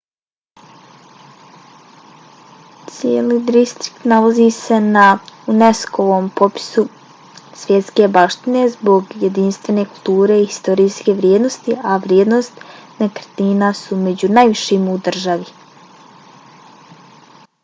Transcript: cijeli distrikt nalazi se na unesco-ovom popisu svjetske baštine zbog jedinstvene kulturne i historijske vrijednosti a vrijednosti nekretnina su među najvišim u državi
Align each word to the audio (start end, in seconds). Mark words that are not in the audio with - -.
cijeli 2.93 3.35
distrikt 3.53 4.01
nalazi 4.13 4.47
se 4.63 4.77
na 4.95 5.03
unesco-ovom 5.53 6.25
popisu 6.39 6.83
svjetske 7.61 8.07
baštine 8.15 8.63
zbog 8.75 9.13
jedinstvene 9.25 9.83
kulturne 9.91 10.37
i 10.43 10.47
historijske 10.53 11.15
vrijednosti 11.21 11.75
a 11.93 11.97
vrijednosti 12.07 12.65
nekretnina 13.05 13.69
su 13.83 13.99
među 14.07 14.31
najvišim 14.39 14.89
u 14.95 14.97
državi 15.09 16.97